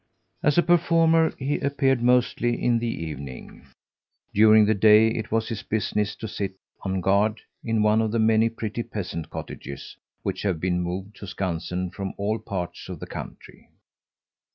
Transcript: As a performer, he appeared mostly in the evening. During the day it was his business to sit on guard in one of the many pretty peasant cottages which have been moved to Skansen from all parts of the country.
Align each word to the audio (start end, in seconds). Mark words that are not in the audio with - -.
As 0.41 0.57
a 0.57 0.63
performer, 0.63 1.31
he 1.37 1.59
appeared 1.59 2.01
mostly 2.01 2.59
in 2.59 2.79
the 2.79 2.87
evening. 2.89 3.67
During 4.33 4.65
the 4.65 4.73
day 4.73 5.09
it 5.09 5.31
was 5.31 5.47
his 5.49 5.61
business 5.61 6.15
to 6.15 6.27
sit 6.27 6.55
on 6.81 7.01
guard 7.01 7.41
in 7.63 7.83
one 7.83 8.01
of 8.01 8.11
the 8.11 8.17
many 8.17 8.49
pretty 8.49 8.81
peasant 8.81 9.29
cottages 9.29 9.95
which 10.23 10.41
have 10.41 10.59
been 10.59 10.81
moved 10.81 11.17
to 11.17 11.27
Skansen 11.27 11.91
from 11.91 12.15
all 12.17 12.39
parts 12.39 12.89
of 12.89 12.99
the 12.99 13.05
country. 13.05 13.69